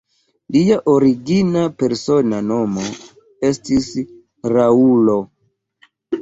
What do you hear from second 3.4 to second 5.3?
estis "Raoul".